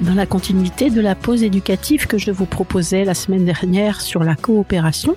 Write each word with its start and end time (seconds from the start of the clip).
Dans 0.00 0.14
la 0.14 0.26
continuité 0.26 0.90
de 0.90 1.00
la 1.00 1.14
pause 1.14 1.44
éducative 1.44 2.06
que 2.06 2.18
je 2.18 2.32
vous 2.32 2.46
proposais 2.46 3.04
la 3.04 3.14
semaine 3.14 3.44
dernière 3.44 4.00
sur 4.00 4.24
la 4.24 4.34
coopération, 4.34 5.16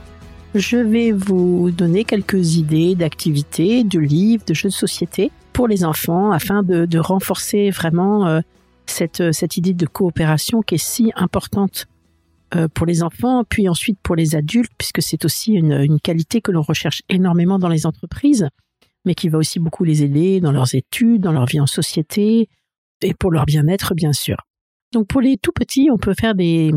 je 0.53 0.77
vais 0.77 1.11
vous 1.11 1.71
donner 1.71 2.03
quelques 2.03 2.55
idées 2.55 2.93
d'activités, 2.93 3.83
de 3.83 3.99
livres, 3.99 4.45
de 4.45 4.53
jeux 4.53 4.69
de 4.69 4.73
société 4.73 5.31
pour 5.51 5.67
les 5.67 5.83
enfants 5.83 6.31
afin 6.31 6.61
de, 6.61 6.99
renforcer 6.99 7.71
vraiment 7.71 8.27
euh, 8.27 8.41
cette, 8.85 9.33
cette 9.33 9.57
idée 9.57 9.73
de 9.73 9.87
coopération 9.87 10.61
qui 10.61 10.75
est 10.75 10.83
si 10.83 11.11
importante 11.15 11.87
euh, 12.55 12.67
pour 12.67 12.85
les 12.85 13.01
enfants, 13.01 13.43
puis 13.49 13.67
ensuite 13.67 13.97
pour 14.03 14.15
les 14.15 14.35
adultes, 14.35 14.71
puisque 14.77 15.01
c'est 15.01 15.25
aussi 15.25 15.53
une, 15.53 15.73
une, 15.73 15.99
qualité 15.99 16.39
que 16.39 16.51
l'on 16.51 16.61
recherche 16.61 17.01
énormément 17.09 17.57
dans 17.57 17.67
les 17.67 17.87
entreprises, 17.87 18.47
mais 19.05 19.15
qui 19.15 19.27
va 19.27 19.39
aussi 19.39 19.59
beaucoup 19.59 19.83
les 19.83 20.03
aider 20.03 20.39
dans 20.39 20.51
leurs 20.51 20.75
études, 20.75 21.21
dans 21.21 21.31
leur 21.31 21.45
vie 21.45 21.59
en 21.59 21.67
société, 21.67 22.47
et 23.01 23.13
pour 23.15 23.31
leur 23.31 23.45
bien-être, 23.45 23.95
bien 23.95 24.13
sûr. 24.13 24.37
Donc 24.93 25.07
pour 25.07 25.21
les 25.21 25.37
tout 25.37 25.51
petits, 25.51 25.89
on 25.91 25.97
peut 25.97 26.13
faire 26.13 26.35
des, 26.35 26.71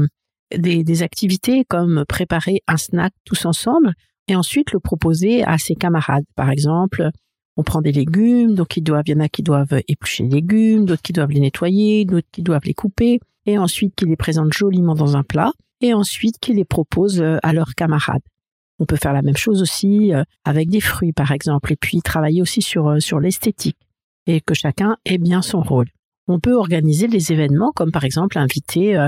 activités 1.02 1.64
comme 1.64 2.04
préparer 2.08 2.62
un 2.66 2.76
snack 2.76 3.12
tous 3.24 3.44
ensemble 3.46 3.94
et 4.28 4.36
ensuite 4.36 4.72
le 4.72 4.80
proposer 4.80 5.44
à 5.44 5.58
ses 5.58 5.74
camarades. 5.74 6.24
Par 6.36 6.50
exemple, 6.50 7.10
on 7.56 7.62
prend 7.62 7.82
des 7.82 7.92
légumes, 7.92 8.54
donc 8.54 8.76
il, 8.76 8.88
y 8.88 9.14
en 9.14 9.20
a 9.20 9.28
qui 9.28 9.42
doivent 9.42 9.82
éplucher 9.88 10.24
les 10.24 10.30
légumes, 10.30 10.86
d'autres 10.86 11.02
qui 11.02 11.12
doivent 11.12 11.30
les 11.30 11.40
nettoyer, 11.40 12.04
d'autres 12.04 12.28
qui 12.32 12.42
doivent 12.42 12.64
les 12.64 12.74
couper, 12.74 13.20
et 13.46 13.58
ensuite 13.58 13.94
qui 13.94 14.06
les 14.06 14.16
présentent 14.16 14.52
joliment 14.52 14.94
dans 14.94 15.16
un 15.16 15.22
plat, 15.22 15.52
et 15.80 15.94
ensuite 15.94 16.38
qui 16.40 16.54
les 16.54 16.64
proposent 16.64 17.20
euh, 17.20 17.38
à 17.42 17.52
leurs 17.52 17.74
camarades. 17.74 18.22
On 18.78 18.86
peut 18.86 18.96
faire 18.96 19.12
la 19.12 19.22
même 19.22 19.36
chose 19.36 19.62
aussi 19.62 20.14
euh, 20.14 20.24
avec 20.44 20.68
des 20.68 20.80
fruits, 20.80 21.12
par 21.12 21.32
exemple, 21.32 21.72
et 21.72 21.76
puis 21.76 22.00
travailler 22.02 22.42
aussi 22.42 22.62
sur, 22.62 22.88
euh, 22.88 23.00
sur 23.00 23.20
l'esthétique, 23.20 23.78
et 24.26 24.40
que 24.40 24.54
chacun 24.54 24.96
ait 25.04 25.18
bien 25.18 25.42
son 25.42 25.60
rôle. 25.60 25.88
On 26.28 26.38
peut 26.38 26.54
organiser 26.54 27.08
des 27.08 27.32
événements, 27.32 27.72
comme 27.74 27.90
par 27.90 28.04
exemple 28.04 28.38
inviter 28.38 29.06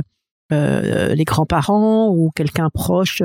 les 0.50 1.24
grands-parents 1.24 2.08
ou 2.10 2.30
quelqu'un 2.34 2.68
proche 2.68 3.22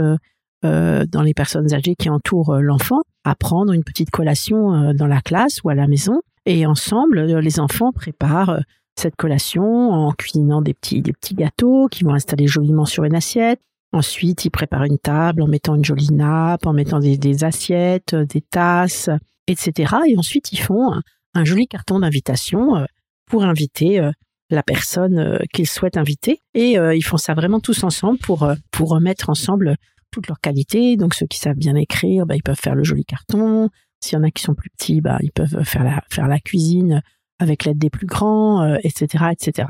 dans 0.64 1.22
les 1.24 1.34
personnes 1.34 1.74
âgées 1.74 1.96
qui 1.96 2.10
entourent 2.10 2.58
l'enfant 2.58 3.02
à 3.24 3.36
prendre 3.36 3.74
une 3.74 3.84
petite 3.84 4.12
collation 4.12 4.94
dans 4.94 5.08
la 5.08 5.22
classe 5.22 5.64
ou 5.64 5.70
à 5.70 5.76
la 5.76 5.88
maison. 5.88 6.22
Et 6.46 6.66
ensemble, 6.66 7.22
les 7.40 7.60
enfants 7.60 7.92
préparent 7.92 8.60
cette 9.00 9.16
collation 9.16 9.92
en 9.92 10.12
cuisinant 10.12 10.62
des 10.62 10.74
petits, 10.74 11.02
des 11.02 11.14
petits 11.14 11.36
gâteaux 11.36 11.88
qui 11.88 12.04
vont 12.04 12.14
installer 12.14 12.48
joliment 12.48 12.86
sur 12.86 13.04
une 13.04 13.16
assiette. 13.16 13.62
Ensuite, 13.94 14.44
ils 14.46 14.50
préparent 14.50 14.84
une 14.84 14.98
table 14.98 15.42
en 15.42 15.48
mettant 15.48 15.76
une 15.76 15.86
jolie 15.86 16.12
nappe, 16.12 16.66
en 16.66 16.74
mettant 16.74 17.00
des, 17.00 17.44
assiettes, 17.44 18.14
euh, 18.14 18.26
des 18.26 18.42
tasses, 18.42 19.10
etc. 19.48 19.96
Et 20.08 20.18
ensuite, 20.18 20.52
ils 20.52 20.60
font 20.60 20.92
un, 21.34 21.46
joli 21.46 21.68
carton 21.68 22.00
d'invitation 22.00 22.76
euh, 22.76 22.86
pour 23.28 23.44
inviter 23.44 24.00
euh, 24.00 24.12
la 24.50 24.64
personne 24.64 25.40
qu'ils 25.54 25.68
souhaitent 25.68 25.98
inviter. 25.98 26.42
Et 26.54 26.76
ils 26.76 27.04
font 27.04 27.18
ça 27.18 27.34
vraiment 27.34 27.60
tous 27.60 27.84
ensemble 27.84 28.18
pour, 28.20 28.50
pour 28.72 28.90
remettre 28.90 29.30
ensemble 29.30 29.76
toutes 30.10 30.28
leurs 30.28 30.40
qualités. 30.40 30.96
Donc, 30.96 31.16
ceux 31.16 31.26
qui 31.26 31.38
savent 31.38 31.58
bien 31.58 31.76
écrire, 31.76 32.26
bah, 32.26 32.38
ils 32.38 32.44
peuvent 32.44 32.60
faire 32.60 32.74
le 32.74 32.86
joli 32.86 33.04
carton. 33.04 33.70
S'il 34.02 34.14
y 34.14 34.22
en 34.22 34.24
a 34.24 34.32
qui 34.32 34.44
sont 34.44 34.56
plus 34.56 34.70
petits, 34.70 35.02
bah, 35.02 35.18
ils 35.22 35.34
peuvent 35.34 35.64
faire 35.66 35.84
la, 35.84 36.02
faire 36.10 36.30
la 36.30 36.40
cuisine 36.40 37.02
avec 37.40 37.66
l'aide 37.66 37.78
des 37.78 37.90
plus 37.90 38.08
grands, 38.08 38.76
etc., 38.84 39.24
euh, 39.24 39.30
etc. 39.32 39.70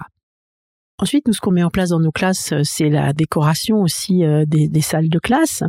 Ensuite, 1.00 1.28
nous, 1.28 1.34
ce 1.34 1.42
qu'on 1.42 1.52
met 1.52 1.64
en 1.64 1.70
place 1.70 1.90
dans 1.90 2.00
nos 2.00 2.12
classes, 2.12 2.54
euh, 2.54 2.62
c'est 2.64 2.90
la 2.90 3.14
décoration 3.14 3.82
aussi 3.82 4.24
euh, 4.24 4.46
des, 4.48 4.82
salles 4.82 5.10
de 5.10 5.20
classe. 5.20 5.64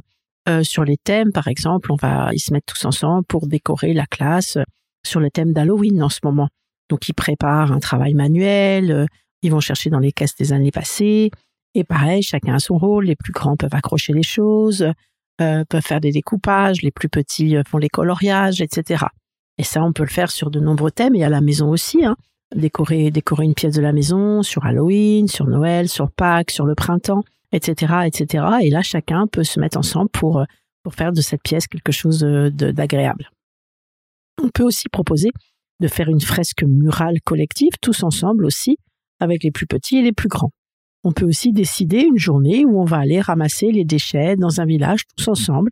sur 0.62 0.84
les 0.84 0.96
thèmes, 0.96 1.30
par 1.32 1.48
exemple, 1.48 1.92
on 1.92 1.96
va 1.96 2.30
ils 2.32 2.40
se 2.40 2.54
mettre 2.54 2.72
tous 2.72 2.86
ensemble 2.86 3.24
pour 3.26 3.46
décorer 3.46 3.92
la 3.92 4.06
classe 4.06 4.56
sur 5.04 5.20
le 5.20 5.30
thème 5.30 5.52
d'Halloween 5.52 6.02
en 6.02 6.08
ce 6.08 6.20
moment. 6.22 6.48
Donc, 6.88 7.08
ils 7.08 7.14
préparent 7.14 7.72
un 7.72 7.80
travail 7.80 8.14
manuel, 8.14 9.06
ils 9.42 9.50
vont 9.50 9.60
chercher 9.60 9.90
dans 9.90 9.98
les 9.98 10.12
caisses 10.12 10.36
des 10.36 10.52
années 10.52 10.70
passées. 10.70 11.30
Et 11.74 11.84
pareil, 11.84 12.22
chacun 12.22 12.54
a 12.54 12.58
son 12.58 12.78
rôle. 12.78 13.06
Les 13.06 13.16
plus 13.16 13.32
grands 13.32 13.56
peuvent 13.56 13.74
accrocher 13.74 14.12
les 14.12 14.22
choses, 14.22 14.86
peuvent 15.36 15.82
faire 15.82 16.00
des 16.00 16.12
découpages, 16.12 16.82
les 16.82 16.90
plus 16.90 17.08
petits 17.08 17.56
font 17.66 17.78
les 17.78 17.88
coloriages, 17.88 18.60
etc. 18.60 19.04
Et 19.58 19.64
ça, 19.64 19.82
on 19.82 19.92
peut 19.92 20.04
le 20.04 20.08
faire 20.08 20.30
sur 20.30 20.50
de 20.50 20.60
nombreux 20.60 20.90
thèmes 20.90 21.14
et 21.14 21.24
à 21.24 21.28
la 21.28 21.40
maison 21.40 21.68
aussi. 21.68 22.04
Hein. 22.04 22.16
Décorer, 22.54 23.10
décorer 23.10 23.44
une 23.44 23.54
pièce 23.54 23.74
de 23.74 23.82
la 23.82 23.92
maison 23.92 24.42
sur 24.42 24.64
Halloween, 24.64 25.28
sur 25.28 25.46
Noël, 25.46 25.88
sur 25.88 26.10
Pâques, 26.10 26.50
sur 26.50 26.64
le 26.64 26.74
printemps, 26.74 27.22
etc., 27.52 27.94
etc. 28.06 28.44
Et 28.62 28.70
là, 28.70 28.82
chacun 28.82 29.26
peut 29.26 29.44
se 29.44 29.60
mettre 29.60 29.76
ensemble 29.76 30.08
pour, 30.10 30.44
pour 30.82 30.94
faire 30.94 31.12
de 31.12 31.20
cette 31.20 31.42
pièce 31.42 31.66
quelque 31.66 31.92
chose 31.92 32.20
d'agréable. 32.20 33.30
On 34.42 34.48
peut 34.48 34.62
aussi 34.62 34.88
proposer 34.88 35.30
de 35.80 35.88
faire 35.88 36.08
une 36.08 36.20
fresque 36.20 36.64
murale 36.64 37.20
collective, 37.24 37.72
tous 37.80 38.02
ensemble 38.02 38.44
aussi, 38.44 38.78
avec 39.20 39.42
les 39.44 39.50
plus 39.50 39.66
petits 39.66 39.98
et 39.98 40.02
les 40.02 40.12
plus 40.12 40.28
grands. 40.28 40.52
On 41.04 41.12
peut 41.12 41.26
aussi 41.26 41.52
décider 41.52 42.00
une 42.00 42.18
journée 42.18 42.64
où 42.64 42.80
on 42.80 42.84
va 42.84 42.98
aller 42.98 43.20
ramasser 43.20 43.70
les 43.70 43.84
déchets 43.84 44.36
dans 44.36 44.60
un 44.60 44.66
village 44.66 45.02
tous 45.16 45.28
ensemble, 45.28 45.70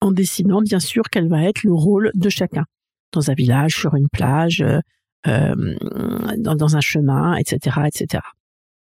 en 0.00 0.12
décidant 0.12 0.60
bien 0.60 0.80
sûr 0.80 1.04
quel 1.10 1.28
va 1.28 1.42
être 1.44 1.64
le 1.64 1.72
rôle 1.72 2.10
de 2.14 2.28
chacun 2.28 2.64
dans 3.12 3.30
un 3.30 3.34
village, 3.34 3.74
sur 3.74 3.94
une 3.94 4.08
plage, 4.08 4.60
euh, 4.60 4.80
euh, 5.26 5.54
dans, 6.38 6.76
un 6.76 6.80
chemin, 6.80 7.34
etc., 7.36 7.80
etc. 7.86 8.22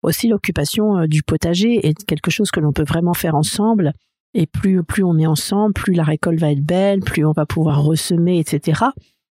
Aussi, 0.02 0.28
l'occupation 0.28 0.98
euh, 0.98 1.06
du 1.06 1.22
potager 1.22 1.86
est 1.86 2.04
quelque 2.04 2.30
chose 2.30 2.50
que 2.50 2.60
l'on 2.60 2.72
peut 2.72 2.84
vraiment 2.84 3.14
faire 3.14 3.34
ensemble. 3.34 3.92
Et 4.34 4.46
plus, 4.46 4.84
plus 4.84 5.02
on 5.02 5.18
est 5.18 5.26
ensemble, 5.26 5.72
plus 5.72 5.92
la 5.92 6.04
récolte 6.04 6.38
va 6.38 6.52
être 6.52 6.64
belle, 6.64 7.00
plus 7.00 7.24
on 7.24 7.32
va 7.32 7.46
pouvoir 7.46 7.82
ressemer, 7.82 8.38
etc. 8.38 8.84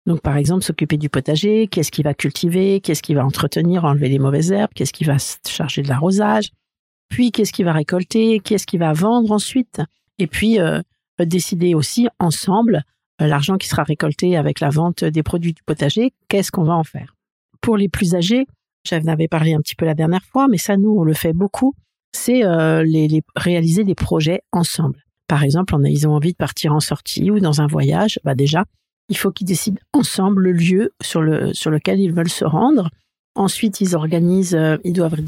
Donc, 0.05 0.21
par 0.21 0.35
exemple, 0.37 0.63
s'occuper 0.63 0.97
du 0.97 1.09
potager, 1.09 1.67
qu'est-ce 1.67 1.91
qui 1.91 2.03
va 2.03 2.13
cultiver, 2.13 2.81
qu'est-ce 2.81 3.01
qui 3.01 3.13
va 3.13 3.25
entretenir, 3.25 3.85
enlever 3.85 4.09
les 4.09 4.19
mauvaises 4.19 4.51
herbes, 4.51 4.71
qu'est-ce 4.75 4.93
qui 4.93 5.05
va 5.05 5.17
se 5.17 5.37
charger 5.47 5.81
de 5.81 5.87
l'arrosage, 5.87 6.51
puis 7.09 7.31
qu'est-ce 7.31 7.53
qui 7.53 7.63
va 7.63 7.71
récolter, 7.71 8.39
qu'est-ce 8.39 8.67
qui 8.67 8.77
va 8.77 8.91
vendre 8.91 9.31
ensuite, 9.31 9.81
et 10.19 10.27
puis 10.27 10.59
décider 11.25 11.75
aussi 11.75 12.07
ensemble 12.19 12.83
euh, 13.21 13.27
l'argent 13.27 13.57
qui 13.57 13.67
sera 13.67 13.83
récolté 13.83 14.37
avec 14.37 14.59
la 14.59 14.69
vente 14.69 15.03
des 15.03 15.23
produits 15.23 15.53
du 15.53 15.63
potager, 15.63 16.13
qu'est-ce 16.27 16.51
qu'on 16.51 16.63
va 16.63 16.73
en 16.73 16.83
faire 16.83 17.15
Pour 17.61 17.77
les 17.77 17.89
plus 17.89 18.15
âgés, 18.15 18.45
j'en 18.87 19.05
avais 19.07 19.27
parlé 19.27 19.53
un 19.53 19.59
petit 19.59 19.75
peu 19.75 19.85
la 19.85 19.93
dernière 19.93 20.23
fois, 20.23 20.47
mais 20.47 20.57
ça, 20.57 20.77
nous, 20.77 20.91
on 20.91 21.03
le 21.03 21.13
fait 21.13 21.33
beaucoup, 21.33 21.73
c'est 22.11 22.43
euh, 22.43 22.83
les, 22.83 23.21
réaliser 23.35 23.83
des 23.83 23.95
projets 23.95 24.41
ensemble. 24.51 25.03
Par 25.27 25.43
exemple, 25.43 25.75
on 25.75 25.83
a, 25.83 25.89
ils 25.89 26.07
ont 26.07 26.13
envie 26.13 26.31
de 26.31 26.37
partir 26.37 26.73
en 26.73 26.79
sortie 26.79 27.31
ou 27.31 27.39
dans 27.39 27.61
un 27.61 27.67
voyage, 27.67 28.19
bah 28.23 28.35
déjà, 28.35 28.65
il 29.09 29.17
faut 29.17 29.31
qu'ils 29.31 29.47
décident 29.47 29.79
ensemble 29.93 30.43
le 30.43 30.51
lieu 30.51 30.93
sur, 31.01 31.21
le, 31.21 31.53
sur 31.53 31.71
lequel 31.71 31.99
ils 31.99 32.13
veulent 32.13 32.29
se 32.29 32.45
rendre. 32.45 32.89
Ensuite, 33.35 33.81
ils 33.81 33.95
organisent, 33.95 34.55
euh, 34.55 34.77
ils 34.83 34.93
doivent 34.93 35.19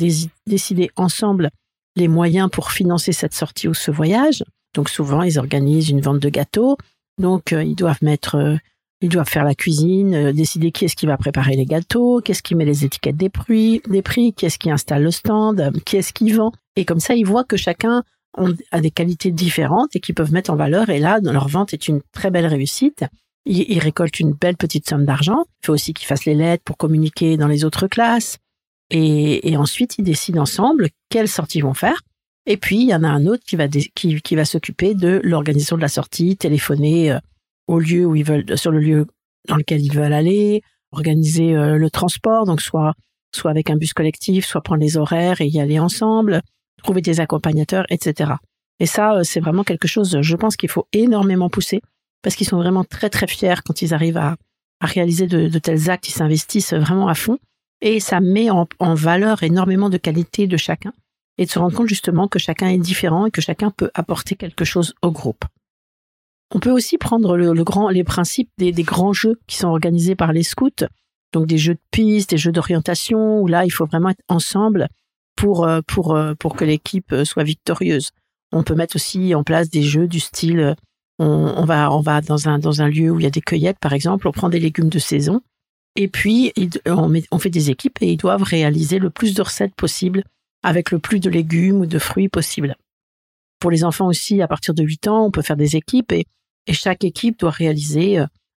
décider 0.45 0.91
ensemble 0.95 1.49
les 1.95 2.07
moyens 2.07 2.49
pour 2.51 2.71
financer 2.71 3.11
cette 3.11 3.33
sortie 3.33 3.67
ou 3.67 3.73
ce 3.73 3.91
voyage. 3.91 4.43
Donc 4.73 4.89
souvent, 4.89 5.23
ils 5.23 5.39
organisent 5.39 5.89
une 5.89 6.01
vente 6.01 6.19
de 6.19 6.29
gâteaux, 6.29 6.77
donc, 7.19 7.53
euh, 7.53 7.63
ils 7.63 7.75
doivent 7.75 8.03
mettre, 8.03 8.35
euh, 8.35 8.57
ils 9.01 9.09
doivent 9.09 9.29
faire 9.29 9.45
la 9.45 9.55
cuisine, 9.55 10.31
décider 10.31 10.71
qui 10.71 10.85
est-ce 10.85 10.95
qui 10.95 11.05
va 11.05 11.17
préparer 11.17 11.55
les 11.55 11.65
gâteaux, 11.65 12.21
qui 12.21 12.31
est-ce 12.31 12.43
qui 12.43 12.55
met 12.55 12.65
les 12.65 12.85
étiquettes 12.85 13.17
des 13.17 13.29
prix, 13.29 13.81
des 13.87 14.01
prix, 14.01 14.33
qui 14.33 14.45
est-ce 14.45 14.57
qui 14.57 14.71
installe 14.71 15.03
le 15.03 15.11
stand, 15.11 15.71
qui 15.85 15.97
est-ce 15.97 16.13
qui 16.13 16.31
vend. 16.31 16.51
Et 16.75 16.85
comme 16.85 16.99
ça, 16.99 17.15
ils 17.15 17.25
voient 17.25 17.43
que 17.43 17.57
chacun 17.57 18.03
a 18.71 18.81
des 18.81 18.91
qualités 18.91 19.31
différentes 19.31 19.95
et 19.95 19.99
qu'ils 19.99 20.15
peuvent 20.15 20.33
mettre 20.33 20.49
en 20.49 20.55
valeur. 20.55 20.89
Et 20.89 20.99
là, 20.99 21.19
leur 21.21 21.47
vente 21.47 21.73
est 21.73 21.87
une 21.87 22.01
très 22.11 22.31
belle 22.31 22.47
réussite. 22.47 23.05
Ils, 23.47 23.79
récoltent 23.79 24.19
une 24.19 24.33
belle 24.33 24.57
petite 24.57 24.89
somme 24.89 25.05
d'argent. 25.05 25.45
Il 25.61 25.67
faut 25.67 25.73
aussi 25.73 25.93
qu'ils 25.93 26.07
fassent 26.07 26.25
les 26.25 26.33
lettres 26.33 26.63
pour 26.63 26.77
communiquer 26.77 27.37
dans 27.37 27.47
les 27.47 27.63
autres 27.63 27.87
classes. 27.87 28.39
Et, 28.89 29.51
et 29.51 29.57
ensuite, 29.57 29.95
ils 29.99 30.03
décident 30.03 30.41
ensemble 30.41 30.89
quelles 31.09 31.27
sorties 31.27 31.59
ils 31.59 31.63
vont 31.63 31.75
faire. 31.75 32.01
Et 32.47 32.57
puis, 32.57 32.77
il 32.77 32.89
y 32.89 32.95
en 32.95 33.03
a 33.03 33.07
un 33.07 33.25
autre 33.25 33.43
qui 33.45 33.55
va, 33.55 33.67
qui, 33.67 34.21
qui 34.21 34.35
va 34.35 34.45
s'occuper 34.45 34.93
de 34.93 35.19
l'organisation 35.23 35.77
de 35.77 35.81
la 35.81 35.87
sortie, 35.87 36.37
téléphoner 36.37 37.11
euh, 37.11 37.19
au 37.67 37.79
lieu 37.79 38.05
où 38.05 38.15
ils 38.15 38.23
veulent, 38.23 38.57
sur 38.57 38.71
le 38.71 38.79
lieu 38.79 39.07
dans 39.47 39.55
lequel 39.55 39.81
ils 39.81 39.93
veulent 39.93 40.13
aller, 40.13 40.61
organiser 40.91 41.55
euh, 41.55 41.77
le 41.77 41.89
transport, 41.89 42.45
donc 42.45 42.61
soit, 42.61 42.93
soit 43.33 43.51
avec 43.51 43.69
un 43.69 43.77
bus 43.77 43.93
collectif, 43.93 44.45
soit 44.45 44.61
prendre 44.61 44.81
les 44.81 44.97
horaires 44.97 45.41
et 45.41 45.47
y 45.47 45.59
aller 45.59 45.79
ensemble, 45.79 46.41
trouver 46.77 47.01
des 47.01 47.19
accompagnateurs, 47.19 47.85
etc. 47.89 48.33
Et 48.79 48.85
ça, 48.85 49.15
euh, 49.15 49.23
c'est 49.23 49.39
vraiment 49.39 49.63
quelque 49.63 49.87
chose, 49.87 50.19
je 50.21 50.35
pense 50.35 50.55
qu'il 50.55 50.69
faut 50.69 50.87
énormément 50.93 51.49
pousser 51.49 51.81
parce 52.25 52.35
qu'ils 52.35 52.47
sont 52.47 52.57
vraiment 52.57 52.83
très, 52.83 53.11
très 53.11 53.27
fiers 53.27 53.61
quand 53.63 53.83
ils 53.83 53.93
arrivent 53.93 54.17
à, 54.17 54.35
réaliser 54.81 55.27
de, 55.27 55.59
tels 55.59 55.91
actes, 55.91 56.09
ils 56.09 56.11
s'investissent 56.11 56.73
vraiment 56.73 57.07
à 57.07 57.13
fond. 57.13 57.37
et 57.81 57.99
ça 57.99 58.19
met 58.19 58.49
en, 58.49 58.65
valeur 58.79 59.43
énormément 59.43 59.91
de 59.91 59.97
qualités 59.97 60.47
de 60.47 60.57
chacun 60.57 60.91
et 61.37 61.45
de 61.45 61.51
se 61.51 61.59
rendre 61.59 61.77
compte 61.77 61.87
justement 61.87 62.27
que 62.27 62.39
chacun 62.39 62.67
est 62.69 62.79
différent 62.79 63.27
et 63.27 63.31
que 63.31 63.41
chacun 63.41 63.69
peut 63.69 63.91
apporter 63.93 64.33
quelque 64.33 64.65
chose 64.65 64.95
au 65.03 65.11
groupe. 65.11 65.45
On 66.51 66.59
peut 66.59 66.71
aussi 66.71 66.97
prendre 66.97 67.37
le, 67.37 67.63
grand, 67.63 67.89
les 67.89 68.03
principes 68.03 68.49
des, 68.57 68.71
grands 68.71 69.13
jeux 69.13 69.39
qui 69.45 69.57
sont 69.57 69.67
organisés 69.67 70.15
par 70.15 70.33
les 70.33 70.43
scouts, 70.43 70.87
donc 71.31 71.45
des 71.45 71.59
jeux 71.59 71.75
de 71.75 71.81
piste, 71.91 72.31
des 72.31 72.37
jeux 72.37 72.51
d'orientation, 72.51 73.39
où 73.39 73.45
là, 73.47 73.65
il 73.65 73.71
faut 73.71 73.85
vraiment 73.85 74.09
être 74.09 74.23
ensemble 74.29 74.87
pour, 75.35 75.67
euh, 75.67 75.81
pour, 75.85 76.15
euh, 76.15 76.33
pour 76.33 76.55
que 76.55 76.65
l'équipe 76.65 77.13
soit 77.23 77.43
victorieuse. 77.43 78.09
On 78.51 78.63
peut 78.63 78.73
mettre 78.73 78.95
aussi 78.95 79.35
en 79.35 79.43
place 79.43 79.69
des 79.69 79.83
jeux 79.83 80.07
du 80.07 80.19
style, 80.19 80.75
on, 81.19 81.65
va, 81.65 81.91
on 81.91 82.01
va 82.01 82.21
dans 82.21 82.49
un, 82.49 82.59
dans 82.59 82.81
un 82.81 82.87
lieu 82.87 83.11
où 83.11 83.19
il 83.19 83.23
y 83.23 83.27
a 83.27 83.31
des 83.31 83.41
cueillettes, 83.41 83.79
par 83.79 83.93
exemple, 83.93 84.27
on 84.27 84.31
prend 84.31 84.49
des 84.49 84.59
légumes 84.59 84.89
de 84.89 84.99
saison, 84.99 85.41
et 85.95 86.07
puis 86.07 86.51
on, 86.85 87.13
on 87.31 87.39
fait 87.39 87.49
des 87.49 87.69
équipes 87.69 87.97
et 88.01 88.11
ils 88.11 88.17
doivent 88.17 88.43
réaliser 88.43 88.99
le 88.99 89.09
plus 89.09 89.33
de 89.33 89.41
recettes 89.41 89.75
possible 89.75 90.23
avec 90.63 90.91
le 90.91 90.99
plus 90.99 91.19
de 91.19 91.29
légumes 91.29 91.81
ou 91.81 91.85
de 91.85 91.99
fruits 91.99 92.27
possible. 92.27 92.75
Pour 93.59 93.71
les 93.71 93.83
enfants 93.83 94.07
aussi, 94.07 94.41
à 94.41 94.47
partir 94.47 94.73
de 94.73 94.83
8 94.83 95.07
ans, 95.07 95.25
on 95.25 95.31
peut 95.31 95.41
faire 95.41 95.55
des 95.55 95.75
équipes 95.75 96.11
et, 96.11 96.25
et 96.67 96.73
chaque 96.73 97.03
équipe 97.03 97.39
doit 97.39 97.51
réaliser 97.51 98.17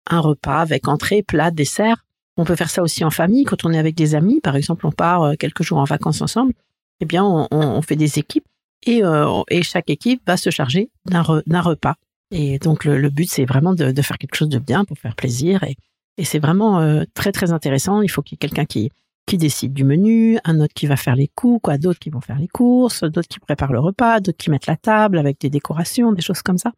un 0.10 0.20
repas 0.20 0.62
avec 0.62 0.88
entrée, 0.88 1.22
plat, 1.22 1.52
dessert. 1.52 2.06
On 2.38 2.46
peut 2.46 2.56
faire 2.56 2.70
ça 2.70 2.82
aussi 2.82 3.04
en 3.04 3.12
famille 3.12 3.44
quand 3.44 3.66
on 3.66 3.74
est 3.74 3.78
avec 3.78 3.94
des 3.94 4.16
amis. 4.16 4.42
Par 4.42 4.56
exemple, 4.56 4.88
on 4.88 4.92
part 4.92 5.38
quelques 5.38 5.64
jours 5.64 5.78
en 5.78 5.84
vacances 5.84 6.22
ensemble 6.22 6.54
eh 7.00 7.06
bien, 7.06 7.24
on, 7.24 7.82
fait 7.82 7.96
des 7.96 8.20
équipes 8.20 8.48
euh, 8.88 9.44
et, 9.50 9.64
chaque 9.64 9.90
équipe 9.90 10.22
va 10.26 10.38
se 10.38 10.50
charger 10.50 10.90
d'un 11.06 11.22
repas. 11.22 11.96
Et 12.32 12.60
donc, 12.60 12.84
le, 12.86 13.10
but, 13.10 13.30
c'est 13.30 13.46
vraiment 13.46 13.74
de, 13.74 14.02
faire 14.02 14.18
quelque 14.18 14.36
chose 14.36 14.50
de 14.50 14.60
bien 14.60 14.86
pour 14.86 14.98
faire 14.98 15.16
plaisir. 15.16 15.64
Et, 15.64 15.76
c'est 16.24 16.40
vraiment 16.40 16.80
euh, 16.80 17.04
très, 17.14 17.32
très 17.32 17.52
intéressant. 17.52 18.02
Il 18.02 18.10
faut 18.10 18.24
qu'il 18.24 18.36
y 18.36 18.38
ait 18.38 18.48
quelqu'un 18.48 18.66
qui, 18.66 18.92
qui 19.28 19.38
décide 19.38 19.74
du 19.74 19.84
menu, 19.84 20.40
un 20.46 20.60
autre 20.60 20.74
qui 20.74 20.88
va 20.88 20.96
faire 20.96 21.16
les 21.16 21.28
coups, 21.28 21.60
quoi, 21.62 21.78
d'autres 21.78 22.00
qui 22.00 22.10
vont 22.10 22.22
faire 22.22 22.40
les 22.40 22.48
courses, 22.48 23.04
d'autres 23.04 23.28
qui 23.28 23.40
préparent 23.40 23.72
le 23.72 23.80
repas, 23.80 24.20
d'autres 24.20 24.38
qui 24.38 24.50
mettent 24.50 24.66
la 24.66 24.78
table 24.78 25.20
avec 25.20 25.40
des 25.40 25.52
décorations, 25.52 26.12
des 26.12 26.24
choses 26.24 26.42
comme 26.42 26.58
ça. 26.58 26.72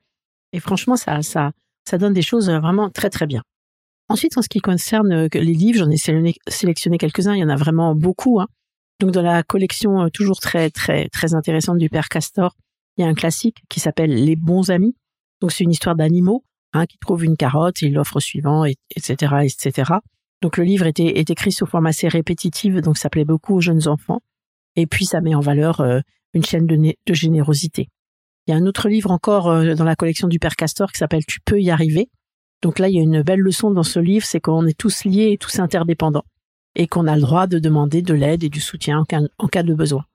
Et 0.51 0.59
franchement, 0.59 0.97
ça, 0.97 1.21
ça, 1.21 1.51
ça 1.87 1.97
donne 1.97 2.13
des 2.13 2.21
choses 2.21 2.49
vraiment 2.49 2.89
très, 2.89 3.09
très 3.09 3.27
bien. 3.27 3.43
Ensuite, 4.09 4.37
en 4.37 4.41
ce 4.41 4.49
qui 4.49 4.59
concerne 4.59 5.11
euh, 5.11 5.27
les 5.31 5.53
livres, 5.53 5.79
j'en 5.79 5.89
ai 5.89 6.33
sélectionné 6.47 6.97
quelques-uns, 6.97 7.35
il 7.35 7.39
y 7.39 7.43
en 7.43 7.49
a 7.49 7.55
vraiment 7.55 7.95
beaucoup. 7.95 8.41
Hein. 8.41 8.47
Donc 8.99 9.11
dans 9.11 9.21
la 9.21 9.43
collection 9.43 10.01
euh, 10.01 10.09
toujours 10.09 10.39
très 10.39 10.69
très 10.69 11.07
très 11.09 11.33
intéressante 11.33 11.77
du 11.77 11.89
père 11.89 12.09
Castor, 12.09 12.55
il 12.97 13.01
y 13.01 13.03
a 13.05 13.07
un 13.07 13.13
classique 13.13 13.63
qui 13.69 13.79
s'appelle 13.79 14.13
Les 14.13 14.35
bons 14.35 14.71
amis. 14.71 14.95
Donc 15.41 15.51
c'est 15.51 15.63
une 15.63 15.71
histoire 15.71 15.95
d'animaux 15.95 16.43
hein, 16.73 16.85
qui 16.85 16.97
trouvent 16.97 17.23
une 17.23 17.37
carotte, 17.37 17.81
il 17.81 17.93
l'offre 17.93 18.17
au 18.17 18.19
suivant, 18.19 18.65
etc., 18.65 19.35
etc. 19.43 19.93
Donc 20.41 20.57
le 20.57 20.63
livre 20.63 20.85
était 20.85 21.19
est 21.19 21.29
écrit 21.29 21.51
sous 21.51 21.65
forme 21.65 21.85
assez 21.85 22.07
répétitive, 22.07 22.81
donc 22.81 22.97
ça 22.97 23.09
plaît 23.09 23.25
beaucoup 23.25 23.55
aux 23.55 23.61
jeunes 23.61 23.87
enfants. 23.87 24.19
Et 24.75 24.87
puis 24.87 25.05
ça 25.05 25.21
met 25.21 25.35
en 25.35 25.41
valeur 25.41 25.81
euh, 25.81 25.99
une 26.33 26.45
chaîne 26.45 26.65
de, 26.65 26.75
de, 26.75 27.13
générosité. 27.13 27.89
Il 28.47 28.51
y 28.51 28.53
a 28.53 28.57
un 28.57 28.65
autre 28.65 28.87
livre 28.87 29.11
encore 29.11 29.49
euh, 29.49 29.73
dans 29.73 29.83
la 29.83 29.95
collection 29.95 30.27
du 30.27 30.39
père 30.39 30.55
Castor 30.55 30.91
qui 30.91 30.99
s'appelle 30.99 31.25
Tu 31.25 31.39
peux 31.43 31.59
y 31.59 31.71
arriver. 31.71 32.09
Donc 32.61 32.79
là, 32.79 32.89
il 32.89 32.95
y 32.95 32.99
a 32.99 33.01
une 33.01 33.21
belle 33.21 33.39
leçon 33.39 33.71
dans 33.71 33.83
ce 33.83 33.99
livre, 33.99 34.25
c'est 34.25 34.39
qu'on 34.39 34.65
est 34.65 34.77
tous 34.77 35.05
liés 35.05 35.31
et 35.31 35.37
tous 35.37 35.59
interdépendants 35.59 36.25
et 36.75 36.87
qu'on 36.87 37.07
a 37.07 37.15
le 37.15 37.21
droit 37.21 37.47
de 37.47 37.59
demander 37.59 38.01
de 38.01 38.13
l'aide 38.13 38.43
et 38.43 38.49
du 38.49 38.59
soutien 38.61 39.03
en 39.37 39.47
cas, 39.47 39.63
de 39.63 39.73
besoin. 39.73 40.05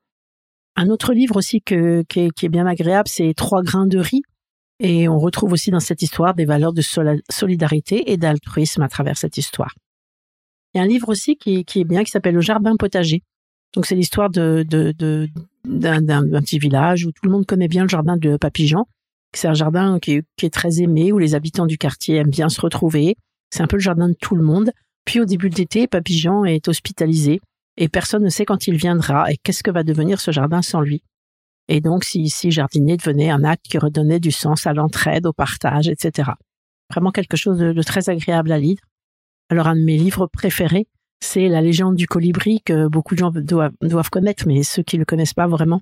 Un 0.77 0.89
autre 0.89 1.13
livre 1.13 1.37
aussi 1.37 1.61
qui, 1.61 1.75
est, 1.75 2.49
bien 2.49 2.67
agréable, 2.67 3.09
c'est 3.09 3.35
Trois 3.35 3.63
grains 3.63 3.87
de 3.87 3.99
riz. 3.99 4.23
Et 4.81 5.09
on 5.09 5.19
retrouve 5.19 5.53
aussi 5.53 5.71
dans 5.71 5.81
cette 5.81 6.03
histoire 6.03 6.35
des 6.35 6.45
valeurs 6.45 6.73
de 6.73 6.83
solidarité 7.31 8.11
et 8.13 8.17
d'altruisme 8.17 8.83
à 8.83 8.89
travers 8.89 9.17
cette 9.17 9.39
histoire. 9.39 9.73
Il 10.73 10.79
y 10.79 10.81
a 10.81 10.85
un 10.85 10.89
livre 10.89 11.09
aussi 11.09 11.37
qui, 11.37 11.65
est 11.75 11.85
bien, 11.85 12.03
qui 12.03 12.11
s'appelle 12.11 12.35
Le 12.35 12.41
Jardin 12.41 12.75
potager. 12.77 13.23
Donc 13.75 13.87
c'est 13.87 13.95
l'histoire 13.95 14.31
d'un, 14.31 14.65
petit 15.65 16.59
village 16.59 17.07
où 17.07 17.13
tout 17.13 17.25
le 17.25 17.31
monde 17.31 17.47
connaît 17.47 17.69
bien 17.69 17.83
le 17.83 17.89
jardin 17.89 18.17
de 18.17 18.37
Papillon. 18.37 18.85
C'est 19.33 19.49
un 19.49 19.55
jardin 19.55 19.99
qui 20.01 20.23
est 20.43 20.53
très 20.53 20.81
aimé, 20.81 21.13
où 21.13 21.19
les 21.19 21.35
habitants 21.35 21.67
du 21.67 21.79
quartier 21.79 22.17
aiment 22.17 22.31
bien 22.31 22.49
se 22.49 22.61
retrouver. 22.61 23.17
C'est 23.51 23.63
un 23.63 23.67
peu 23.67 23.77
le 23.77 23.83
jardin 23.83 24.09
de 24.09 24.15
tout 24.15 24.35
le 24.37 24.43
monde. 24.43 24.73
Puis 25.05 25.21
au 25.21 25.25
début 25.25 25.51
de 25.51 25.57
l'été, 25.57 25.87
Papillon 25.87 26.45
est 26.45 26.67
hospitalisé 26.69 27.41
et 27.77 27.89
personne 27.89 28.23
ne 28.23 28.29
sait 28.29 28.45
quand 28.45 28.67
il 28.67 28.77
viendra 28.77 29.31
et 29.31 29.37
qu'est-ce 29.37 29.63
que 29.63 29.71
va 29.71 29.83
devenir 29.83 30.21
ce 30.21 30.31
jardin 30.31 30.63
sans 30.63 30.81
lui. 30.81 31.03
Et 31.69 31.81
donc, 31.81 32.05
si 32.05 32.21
ici 32.21 32.51
jardiner 32.51 32.97
devenait 32.97 33.31
un 33.31 33.45
acte 33.45 33.65
qui 33.65 33.79
redonnait 33.79 34.21
du 34.21 34.31
sens 34.31 34.67
à 34.67 34.75
l'entraide, 34.75 35.27
au 35.27 35.33
partage, 35.33 35.89
etc. 35.89 36.33
Vraiment 36.91 37.11
quelque 37.11 37.37
chose 37.37 37.59
de, 37.59 37.83
très 37.83 38.11
agréable 38.11 38.53
à 38.53 38.59
lire. 38.59 38.79
Alors, 39.49 39.69
un 39.69 39.77
de 39.77 39.83
mes 39.83 39.97
livres 39.97 40.27
préférés, 40.27 40.87
c'est 41.21 41.49
La 41.49 41.63
légende 41.63 41.97
du 41.97 42.07
colibri 42.07 42.61
que 42.63 42.87
beaucoup 42.87 43.15
de 43.15 43.21
gens 43.21 43.31
doivent, 43.31 44.11
connaître, 44.11 44.47
mais 44.47 44.63
ceux 44.63 44.83
qui 44.83 44.97
ne 44.97 45.01
le 45.01 45.05
connaissent 45.07 45.33
pas 45.33 45.47
vraiment, 45.47 45.81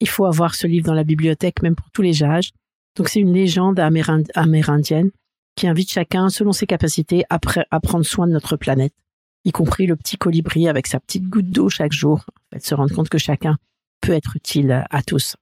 il 0.00 0.08
faut 0.08 0.24
avoir 0.24 0.54
ce 0.54 0.68
livre 0.68 0.86
dans 0.86 0.94
la 0.94 1.02
bibliothèque, 1.02 1.62
même 1.62 1.74
pour 1.74 1.90
tous 1.90 2.02
les 2.02 2.22
âges. 2.22 2.50
Donc, 2.96 3.08
c'est 3.08 3.18
une 3.18 3.32
légende 3.32 3.80
amérindienne 3.80 5.10
qui 5.56 5.66
invite 5.66 5.90
chacun, 5.90 6.28
selon 6.28 6.52
ses 6.52 6.66
capacités, 6.66 7.24
à, 7.28 7.40
prendre 7.80 8.04
soin 8.04 8.28
de 8.28 8.32
notre 8.32 8.56
planète, 8.56 8.94
y 9.44 9.50
compris 9.50 9.86
le 9.86 9.96
petit 9.96 10.16
colibri 10.16 10.68
avec 10.68 10.86
sa 10.86 11.00
petite 11.00 11.24
goutte 11.24 11.50
d'eau 11.50 11.68
chaque 11.68 11.92
jour, 11.92 12.24
en 12.28 12.54
fait, 12.54 12.64
se 12.64 12.74
rendre 12.74 12.94
compte 12.94 13.08
que 13.08 13.18
chacun 13.18 13.56
peut 14.04 14.12
être 14.12 14.36
utile 14.36 14.84
à 14.90 15.02
tous. 15.02 15.36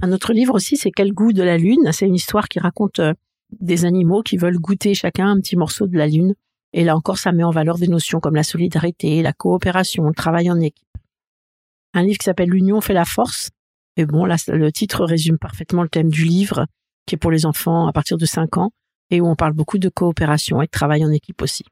Un 0.00 0.12
autre 0.12 0.32
livre 0.32 0.54
aussi, 0.54 0.76
c'est 0.76 0.90
Quel 0.90 1.12
goût 1.12 1.32
de 1.32 1.42
la 1.42 1.56
Lune 1.56 1.90
C'est 1.92 2.06
une 2.06 2.14
histoire 2.14 2.48
qui 2.48 2.58
raconte 2.58 3.00
euh, 3.00 3.14
des 3.58 3.84
animaux 3.84 4.22
qui 4.22 4.36
veulent 4.36 4.58
goûter 4.58 4.94
chacun 4.94 5.28
un 5.28 5.40
petit 5.40 5.56
morceau 5.56 5.86
de 5.86 5.96
la 5.96 6.06
Lune. 6.06 6.34
Et 6.72 6.84
là 6.84 6.96
encore, 6.96 7.18
ça 7.18 7.32
met 7.32 7.44
en 7.44 7.50
valeur 7.50 7.78
des 7.78 7.88
notions 7.88 8.20
comme 8.20 8.34
la 8.34 8.42
solidarité, 8.42 9.22
la 9.22 9.32
coopération, 9.32 10.04
le 10.04 10.14
travail 10.14 10.50
en 10.50 10.60
équipe. 10.60 10.86
Un 11.94 12.02
livre 12.02 12.18
qui 12.18 12.24
s'appelle 12.24 12.50
L'union 12.50 12.80
fait 12.80 12.92
la 12.92 13.04
force. 13.06 13.50
Et 13.96 14.04
bon, 14.04 14.26
là, 14.26 14.36
le 14.48 14.70
titre 14.70 15.04
résume 15.04 15.38
parfaitement 15.38 15.82
le 15.82 15.88
thème 15.88 16.10
du 16.10 16.24
livre, 16.24 16.66
qui 17.06 17.14
est 17.14 17.18
pour 17.18 17.30
les 17.30 17.46
enfants 17.46 17.86
à 17.86 17.92
partir 17.92 18.18
de 18.18 18.26
5 18.26 18.58
ans 18.58 18.70
et 19.10 19.20
où 19.20 19.26
on 19.26 19.36
parle 19.36 19.54
beaucoup 19.54 19.78
de 19.78 19.88
coopération 19.88 20.60
et 20.60 20.66
de 20.66 20.70
travail 20.70 21.04
en 21.04 21.10
équipe 21.10 21.40
aussi. 21.40 21.64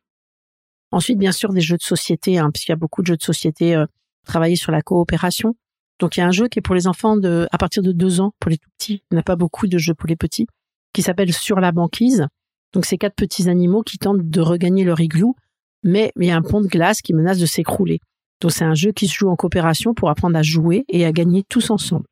Ensuite, 0.90 1.18
bien 1.18 1.32
sûr, 1.32 1.52
des 1.52 1.60
jeux 1.60 1.76
de 1.76 1.82
société, 1.82 2.38
hein, 2.38 2.50
puisqu'il 2.52 2.72
y 2.72 2.74
a 2.74 2.76
beaucoup 2.76 3.02
de 3.02 3.08
jeux 3.08 3.16
de 3.16 3.22
société 3.22 3.74
euh, 3.74 3.84
travailler 4.24 4.56
sur 4.56 4.72
la 4.72 4.80
coopération. 4.80 5.54
Donc, 6.00 6.16
il 6.16 6.20
y 6.20 6.22
a 6.22 6.26
un 6.26 6.32
jeu 6.32 6.48
qui 6.48 6.58
est 6.58 6.62
pour 6.62 6.74
les 6.74 6.86
enfants 6.86 7.16
de, 7.16 7.46
à 7.52 7.58
partir 7.58 7.82
de 7.82 7.92
deux 7.92 8.20
ans, 8.20 8.32
pour 8.40 8.50
les 8.50 8.58
tout 8.58 8.70
petits. 8.78 9.02
Il 9.10 9.14
n'y 9.14 9.20
a 9.20 9.22
pas 9.22 9.36
beaucoup 9.36 9.66
de 9.66 9.78
jeux 9.78 9.94
pour 9.94 10.08
les 10.08 10.16
petits, 10.16 10.46
qui 10.92 11.02
s'appelle 11.02 11.32
Sur 11.32 11.60
la 11.60 11.72
banquise. 11.72 12.26
Donc, 12.72 12.84
c'est 12.84 12.98
quatre 12.98 13.14
petits 13.14 13.48
animaux 13.48 13.82
qui 13.82 13.98
tentent 13.98 14.28
de 14.28 14.40
regagner 14.40 14.84
leur 14.84 15.00
igloo, 15.00 15.36
mais 15.84 16.12
il 16.16 16.26
y 16.26 16.30
a 16.30 16.36
un 16.36 16.42
pont 16.42 16.60
de 16.60 16.66
glace 16.66 17.00
qui 17.02 17.14
menace 17.14 17.38
de 17.38 17.46
s'écrouler. 17.46 18.00
Donc, 18.40 18.50
c'est 18.50 18.64
un 18.64 18.74
jeu 18.74 18.90
qui 18.90 19.06
se 19.06 19.14
joue 19.14 19.28
en 19.28 19.36
coopération 19.36 19.94
pour 19.94 20.10
apprendre 20.10 20.36
à 20.36 20.42
jouer 20.42 20.84
et 20.88 21.04
à 21.04 21.12
gagner 21.12 21.44
tous 21.48 21.70
ensemble. 21.70 22.06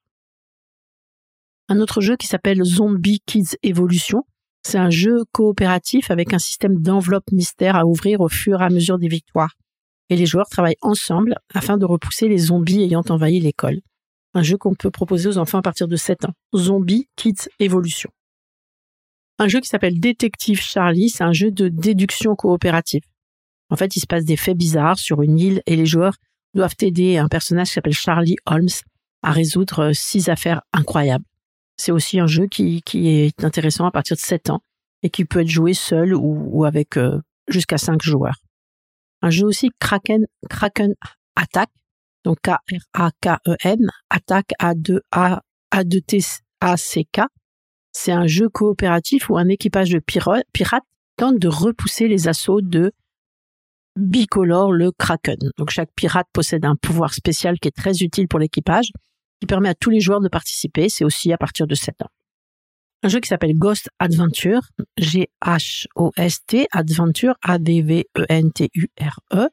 Un 1.69 1.81
autre 1.81 2.01
jeu 2.01 2.17
qui 2.17 2.27
s'appelle 2.27 2.62
Zombie 2.62 3.21
Kids 3.27 3.57
Evolution, 3.62 4.25
c'est 4.62 4.79
un 4.79 4.91
jeu 4.91 5.25
coopératif 5.33 6.11
avec 6.11 6.33
un 6.33 6.39
système 6.39 6.81
d'enveloppe 6.81 7.31
mystère 7.33 7.77
à 7.77 7.85
ouvrir 7.85 8.21
au 8.21 8.29
fur 8.29 8.61
et 8.61 8.65
à 8.65 8.71
mesure 8.71 8.99
des 8.99 9.09
victoires. 9.09 9.55
Et 10.12 10.16
les 10.16 10.26
joueurs 10.26 10.50
travaillent 10.50 10.76
ensemble 10.83 11.37
afin 11.54 11.78
de 11.78 11.87
repousser 11.87 12.28
les 12.28 12.37
zombies 12.37 12.83
ayant 12.83 13.02
envahi 13.09 13.40
l'école. 13.40 13.81
Un 14.35 14.42
jeu 14.42 14.59
qu'on 14.59 14.75
peut 14.75 14.90
proposer 14.90 15.26
aux 15.26 15.38
enfants 15.38 15.57
à 15.57 15.62
partir 15.62 15.88
de 15.88 15.97
7 15.97 16.26
ans. 16.26 16.35
Zombie 16.54 17.09
Kids 17.16 17.49
Evolution. 17.61 18.11
Un 19.38 19.49
jeu 19.49 19.61
qui 19.61 19.71
s'appelle 19.71 19.99
Détective 20.00 20.61
Charlie, 20.61 21.09
c'est 21.09 21.25
un 21.25 21.33
jeu 21.33 21.50
de 21.50 21.69
déduction 21.69 22.37
coopérative. 22.37 23.00
En 23.71 23.76
fait, 23.76 23.97
il 23.97 24.00
se 24.00 24.07
passe 24.07 24.26
des 24.26 24.37
faits 24.37 24.59
bizarres 24.59 24.99
sur 24.99 25.23
une 25.23 25.38
île 25.38 25.62
et 25.64 25.76
les 25.76 25.87
joueurs 25.87 26.16
doivent 26.52 26.76
aider 26.83 27.16
un 27.16 27.28
personnage 27.28 27.69
qui 27.69 27.73
s'appelle 27.73 27.95
Charlie 27.95 28.37
Holmes 28.45 28.69
à 29.23 29.31
résoudre 29.31 29.92
six 29.95 30.28
affaires 30.28 30.61
incroyables. 30.75 31.25
C'est 31.78 31.90
aussi 31.90 32.21
un 32.21 32.26
jeu 32.26 32.49
qui, 32.49 32.83
qui, 32.83 33.09
est 33.09 33.42
intéressant 33.45 33.87
à 33.87 33.90
partir 33.90 34.14
de 34.14 34.21
7 34.21 34.50
ans 34.50 34.61
et 35.02 35.09
qui 35.09 35.25
peut 35.25 35.40
être 35.40 35.49
joué 35.49 35.73
seul 35.73 36.14
ou, 36.14 36.66
avec 36.66 36.99
euh, 36.99 37.19
jusqu'à 37.49 37.78
5 37.78 38.02
joueurs. 38.02 38.37
Un 39.23 39.31
jeu 39.31 39.47
aussi 39.47 39.71
Kraken, 39.79 40.26
Kraken 40.50 40.95
Attack, 41.37 41.71
donc 42.25 42.38
K-R-A-K-E-N, 42.43 43.91
Attack 44.11 44.52
A-2-A, 44.59 45.43
A-2-T-A-C-K. 45.71 47.21
C'est 47.93 48.12
un 48.12 48.26
jeu 48.26 48.49
coopératif 48.49 49.31
où 49.31 49.37
un 49.37 49.49
équipage 49.49 49.91
de 49.91 50.00
pirates 50.00 50.85
tente 51.17 51.38
de 51.38 51.49
repousser 51.49 52.09
les 52.09 52.29
assauts 52.29 52.61
de 52.61 52.93
Bicolore 53.97 54.73
le 54.73 54.91
Kraken. 54.91 55.38
Donc 55.59 55.71
chaque 55.71 55.91
pirate 55.95 56.26
possède 56.33 56.64
un 56.64 56.76
pouvoir 56.76 57.12
spécial 57.14 57.59
qui 57.59 57.69
est 57.69 57.76
très 57.76 57.99
utile 57.99 58.26
pour 58.26 58.38
l'équipage 58.38 58.91
qui 59.41 59.47
permet 59.47 59.69
à 59.69 59.75
tous 59.75 59.91
les 59.91 60.00
joueurs 60.00 60.21
de 60.21 60.29
participer. 60.29 60.88
C'est 60.88 61.05
aussi 61.05 61.33
à 61.33 61.37
partir 61.37 61.67
de 61.67 61.75
7 61.75 62.02
ans. 62.02 62.11
Un 63.05 63.09
jeu 63.09 63.19
qui 63.19 63.29
s'appelle 63.29 63.55
Ghost 63.55 63.89
Adventure, 63.99 64.61
G-H-O-S-T, 64.97 66.69
Adventure, 66.71 67.35
A-D-V-E-N-T-U-R-E. 67.43 69.37
E. 69.37 69.49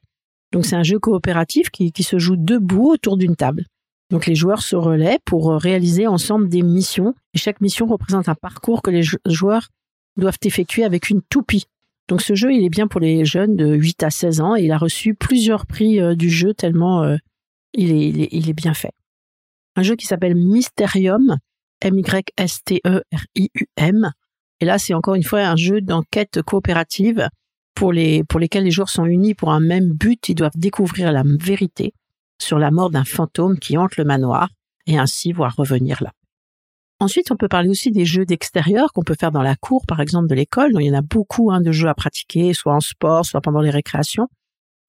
Donc 0.52 0.66
c'est 0.66 0.76
un 0.76 0.84
jeu 0.84 1.00
coopératif 1.00 1.70
qui, 1.72 1.92
se 2.04 2.20
joue 2.20 2.36
debout 2.36 2.92
autour 2.92 3.18
d'une 3.18 3.36
table. 3.36 3.66
Donc 4.12 4.28
les 4.28 4.36
joueurs 4.36 4.62
se 4.62 4.76
relaient 4.76 5.20
pour 5.26 5.52
réaliser 5.54 6.06
ensemble 6.08 6.48
des 6.48 6.62
missions. 6.62 7.16
Et 7.34 7.40
chaque 7.40 7.62
mission 7.62 7.88
représente 7.88 8.30
un 8.30 8.36
parcours 8.36 8.82
que 8.82 8.92
les 8.92 9.04
joueurs 9.28 9.70
doivent 10.18 10.40
effectuer 10.44 10.84
avec 10.84 11.10
une 11.10 11.22
toupie. 11.22 11.66
Donc 12.08 12.22
ce 12.22 12.36
jeu, 12.36 12.54
il 12.54 12.64
est 12.64 12.70
bien 12.70 12.88
pour 12.88 13.00
les 13.00 13.26
jeunes 13.26 13.56
de 13.56 13.74
8 13.74 14.04
à 14.04 14.10
16 14.10 14.42
ans 14.42 14.56
et 14.56 14.64
il 14.64 14.72
a 14.72 14.78
reçu 14.78 15.14
plusieurs 15.16 15.66
prix 15.66 16.00
du 16.16 16.30
jeu 16.30 16.54
tellement 16.54 17.04
est, 17.04 17.20
il, 17.74 18.28
il 18.32 18.50
est 18.50 18.54
bien 18.54 18.74
fait. 18.74 18.94
Un 19.76 19.84
jeu 19.84 19.96
qui 19.96 20.08
s'appelle 20.08 20.36
Mysterium, 20.36 21.38
M-Y-S-T-E-R-I-U-M. 21.82 22.82
Et 24.62 24.66
là, 24.66 24.78
c'est 24.78 24.94
encore 24.94 25.16
une 25.16 25.24
fois 25.24 25.42
un 25.42 25.56
jeu 25.56 25.82
d'enquête 25.82 26.42
coopérative 26.42 27.30
pour, 27.76 27.94
les, 27.94 28.24
pour 28.26 28.40
lesquels 28.40 28.66
les 28.66 28.72
joueurs 28.72 28.90
sont 28.90 29.06
unis 29.06 29.36
pour 29.36 29.52
un 29.52 29.62
même 29.62 29.94
but. 29.94 30.28
Ils 30.30 30.36
doivent 30.36 30.52
découvrir 30.56 31.12
la 31.12 31.24
vérité 31.26 31.94
sur 32.42 32.60
la 32.60 32.72
mort 32.72 32.90
d'un 32.90 33.06
fantôme 33.06 33.58
qui 33.58 33.78
hante 33.78 33.98
le 33.98 34.04
manoir 34.04 34.50
et 34.86 34.98
ainsi 34.98 35.32
voir 35.32 35.56
revenir 35.56 36.04
là. 36.04 36.12
Ensuite, 37.02 37.32
on 37.32 37.38
peut 37.38 37.48
parler 37.48 37.70
aussi 37.70 37.92
des 37.92 38.04
jeux 38.04 38.26
d'extérieur 38.26 38.92
qu'on 38.92 39.04
peut 39.04 39.16
faire 39.18 39.32
dans 39.32 39.42
la 39.42 39.56
cour, 39.56 39.86
par 39.88 40.02
exemple, 40.02 40.28
de 40.28 40.36
l'école. 40.36 40.72
Il 40.80 40.86
y 40.86 40.92
en 40.92 40.98
a 40.98 41.02
beaucoup 41.02 41.50
hein, 41.50 41.62
de 41.62 41.72
jeux 41.72 41.88
à 41.88 41.94
pratiquer, 41.94 42.54
soit 42.54 42.74
en 42.74 42.82
sport, 42.82 43.26
soit 43.26 43.40
pendant 43.40 43.62
les 43.62 43.70
récréations. 43.70 44.28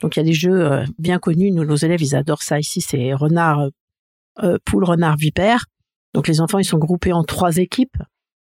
Donc, 0.00 0.16
il 0.16 0.18
y 0.18 0.23
a 0.23 0.25
des 0.25 0.32
jeux 0.32 0.73
euh, 0.73 0.85
bien 0.99 1.20
connus. 1.20 1.52
Nous, 1.52 1.64
nos 1.64 1.76
élèves, 1.76 2.02
ils 2.02 2.16
adorent 2.16 2.42
ça 2.42 2.59
ici. 2.59 2.80
C'est 2.80 3.14
renard, 3.14 3.61
euh, 3.61 3.70
euh 4.42 4.59
poule, 4.64 4.82
renard, 4.82 5.16
vipère. 5.16 5.66
Donc, 6.14 6.29
les 6.29 6.40
enfants, 6.40 6.59
ils 6.59 6.64
sont 6.64 6.79
groupés 6.79 7.12
en 7.12 7.25
trois 7.25 7.57
équipes 7.59 7.97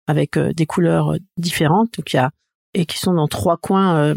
avec 0.06 0.36
euh, 0.36 0.52
des 0.52 0.66
couleurs 0.66 1.16
différentes. 1.36 1.94
Donc, 1.96 2.12
y 2.12 2.18
a 2.18 2.30
et 2.74 2.84
qui 2.84 2.98
sont 2.98 3.14
dans 3.14 3.26
trois 3.26 3.56
coins 3.56 4.14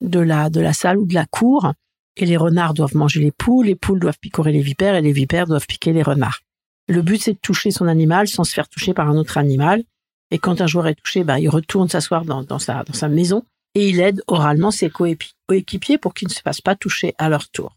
de 0.00 0.20
la 0.20 0.48
de 0.48 0.60
la 0.60 0.72
salle 0.72 0.96
ou 0.96 1.04
de 1.04 1.12
la 1.12 1.26
cour. 1.26 1.72
Et 2.16 2.24
les 2.24 2.38
renards 2.38 2.72
doivent 2.72 2.96
manger 2.96 3.20
les 3.20 3.32
poules, 3.32 3.66
les 3.66 3.74
poules 3.74 4.00
doivent 4.00 4.18
picorer 4.18 4.50
les 4.50 4.62
vipères 4.62 4.94
et 4.94 5.02
les 5.02 5.12
vipères 5.12 5.46
doivent 5.46 5.66
piquer 5.66 5.92
les 5.92 6.02
renards. 6.02 6.40
Le 6.88 7.02
but, 7.02 7.22
c'est 7.22 7.34
de 7.34 7.38
toucher 7.38 7.70
son 7.70 7.86
animal 7.86 8.26
sans 8.26 8.44
se 8.44 8.54
faire 8.54 8.68
toucher 8.68 8.94
par 8.94 9.10
un 9.10 9.16
autre 9.16 9.36
animal. 9.36 9.84
Et 10.30 10.38
quand 10.38 10.60
un 10.60 10.66
joueur 10.66 10.86
est 10.86 10.94
touché, 10.94 11.22
bah, 11.22 11.38
il 11.38 11.48
retourne 11.48 11.88
s'asseoir 11.88 12.24
dans, 12.24 12.42
dans, 12.42 12.58
sa, 12.58 12.82
dans 12.82 12.94
sa 12.94 13.08
maison 13.08 13.44
et 13.74 13.88
il 13.88 14.00
aide 14.00 14.22
oralement 14.26 14.70
ses 14.70 14.90
coéquipiers 14.90 15.98
pour 15.98 16.14
qu'ils 16.14 16.28
ne 16.28 16.32
se 16.32 16.40
fassent 16.40 16.60
pas 16.60 16.74
toucher 16.74 17.14
à 17.18 17.28
leur 17.28 17.48
tour. 17.48 17.76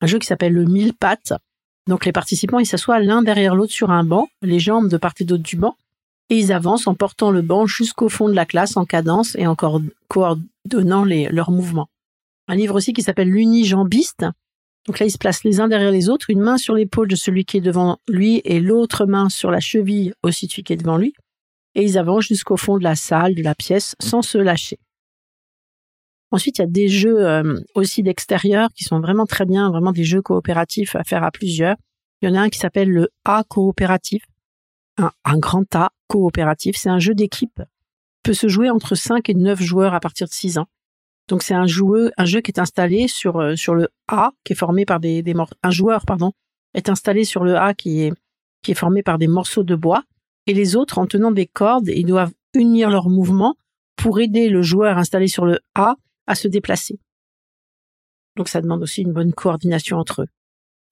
Un 0.00 0.06
jeu 0.06 0.18
qui 0.18 0.26
s'appelle 0.26 0.52
le 0.52 0.64
mille 0.64 0.94
pattes. 0.94 1.32
Donc 1.86 2.06
les 2.06 2.12
participants, 2.12 2.58
ils 2.58 2.66
s'assoient 2.66 3.00
l'un 3.00 3.22
derrière 3.22 3.54
l'autre 3.54 3.72
sur 3.72 3.90
un 3.90 4.04
banc, 4.04 4.28
les 4.42 4.58
jambes 4.58 4.88
de 4.88 4.96
part 4.96 5.12
et 5.20 5.24
d'autre 5.24 5.42
du 5.42 5.56
banc, 5.56 5.76
et 6.30 6.38
ils 6.38 6.52
avancent 6.52 6.86
en 6.86 6.94
portant 6.94 7.30
le 7.30 7.42
banc 7.42 7.66
jusqu'au 7.66 8.08
fond 8.08 8.28
de 8.28 8.34
la 8.34 8.46
classe 8.46 8.76
en 8.76 8.86
cadence 8.86 9.36
et 9.36 9.46
en 9.46 9.54
coordonnant 10.08 11.04
leurs 11.04 11.50
mouvements. 11.50 11.88
Un 12.48 12.56
livre 12.56 12.76
aussi 12.76 12.92
qui 12.92 13.02
s'appelle 13.02 13.28
L'unijambiste, 13.28 14.24
donc 14.86 14.98
là, 14.98 15.06
ils 15.06 15.10
se 15.10 15.18
placent 15.18 15.44
les 15.44 15.60
uns 15.60 15.68
derrière 15.68 15.90
les 15.90 16.10
autres, 16.10 16.28
une 16.28 16.40
main 16.40 16.58
sur 16.58 16.74
l'épaule 16.74 17.08
de 17.08 17.16
celui 17.16 17.44
qui 17.44 17.56
est 17.56 17.62
devant 17.62 17.98
lui 18.06 18.42
et 18.44 18.60
l'autre 18.60 19.06
main 19.06 19.28
sur 19.30 19.50
la 19.50 19.60
cheville 19.60 20.12
aussi 20.22 20.46
de 20.46 20.52
celui 20.52 20.62
qui 20.62 20.72
est 20.74 20.76
devant 20.76 20.98
lui. 20.98 21.14
Et 21.74 21.82
ils 21.82 21.98
avancent 21.98 22.26
jusqu'au 22.26 22.56
fond 22.56 22.78
de 22.78 22.84
la 22.84 22.94
salle, 22.94 23.34
de 23.34 23.42
la 23.42 23.54
pièce, 23.54 23.96
sans 23.98 24.22
se 24.22 24.38
lâcher. 24.38 24.78
Ensuite, 26.34 26.58
il 26.58 26.62
y 26.62 26.64
a 26.64 26.66
des 26.66 26.88
jeux 26.88 27.24
euh, 27.24 27.60
aussi 27.76 28.02
d'extérieur 28.02 28.68
qui 28.74 28.82
sont 28.82 28.98
vraiment 28.98 29.24
très 29.24 29.44
bien, 29.44 29.70
vraiment 29.70 29.92
des 29.92 30.02
jeux 30.02 30.20
coopératifs 30.20 30.96
à 30.96 31.04
faire 31.04 31.22
à 31.22 31.30
plusieurs. 31.30 31.76
Il 32.20 32.28
y 32.28 32.32
en 32.32 32.34
a 32.34 32.40
un 32.40 32.48
qui 32.48 32.58
s'appelle 32.58 32.90
le 32.90 33.10
A 33.24 33.44
coopératif, 33.46 34.24
un, 34.96 35.38
grand 35.38 35.72
A 35.76 35.92
coopératif. 36.08 36.74
C'est 36.76 36.88
un 36.88 36.98
jeu 36.98 37.14
d'équipe, 37.14 37.62
peut 38.24 38.32
se 38.32 38.48
jouer 38.48 38.68
entre 38.68 38.96
5 38.96 39.28
et 39.28 39.34
9 39.34 39.62
joueurs 39.62 39.94
à 39.94 40.00
partir 40.00 40.26
de 40.26 40.32
6 40.32 40.58
ans. 40.58 40.66
Donc 41.28 41.44
c'est 41.44 41.54
un 41.54 41.68
jeu 41.68 42.10
qui 42.40 42.50
est 42.50 42.58
installé 42.58 43.06
sur 43.06 43.36
euh, 43.36 43.54
sur 43.54 43.76
le 43.76 43.86
A, 44.08 44.32
qui 44.42 44.54
est 44.54 44.56
formé 44.56 44.84
par 44.84 44.98
des, 44.98 45.22
des 45.22 45.34
un 45.62 45.70
joueur 45.70 46.04
pardon 46.04 46.32
est 46.74 46.88
installé 46.88 47.22
sur 47.22 47.44
le 47.44 47.56
A 47.56 47.74
qui 47.74 48.02
est 48.02 48.12
qui 48.64 48.72
est 48.72 48.74
formé 48.74 49.04
par 49.04 49.18
des 49.18 49.28
morceaux 49.28 49.62
de 49.62 49.76
bois 49.76 50.02
et 50.48 50.52
les 50.52 50.74
autres 50.74 50.98
en 50.98 51.06
tenant 51.06 51.30
des 51.30 51.46
cordes 51.46 51.86
ils 51.86 52.04
doivent 52.04 52.32
unir 52.54 52.90
leurs 52.90 53.08
mouvements 53.08 53.54
pour 53.94 54.18
aider 54.18 54.48
le 54.48 54.62
joueur 54.62 54.98
installé 54.98 55.28
sur 55.28 55.46
le 55.46 55.60
A 55.76 55.94
à 56.26 56.34
se 56.34 56.48
déplacer. 56.48 56.98
Donc 58.36 58.48
ça 58.48 58.60
demande 58.60 58.82
aussi 58.82 59.02
une 59.02 59.12
bonne 59.12 59.32
coordination 59.32 59.98
entre 59.98 60.22
eux. 60.22 60.28